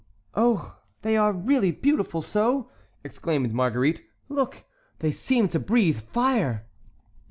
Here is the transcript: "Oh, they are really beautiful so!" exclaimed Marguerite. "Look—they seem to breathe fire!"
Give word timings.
"Oh, 0.33 0.79
they 1.03 1.15
are 1.15 1.31
really 1.31 1.71
beautiful 1.71 2.23
so!" 2.23 2.71
exclaimed 3.03 3.53
Marguerite. 3.53 4.01
"Look—they 4.29 5.11
seem 5.11 5.47
to 5.49 5.59
breathe 5.59 5.99
fire!" 6.01 6.65